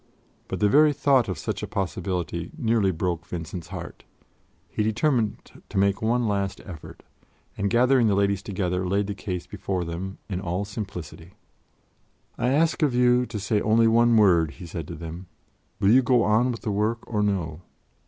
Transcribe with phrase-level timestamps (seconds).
[0.47, 4.03] But the very thought of such a possibility nearly broke Vincent's heart;
[4.67, 7.03] he determined to make one last effort,
[7.55, 11.35] and, gathering the Ladies together, laid the case before them in all simplicity.
[12.35, 15.27] "I ask of you to say only one word," he said to them:
[15.79, 17.61] "will you go on with the work or no?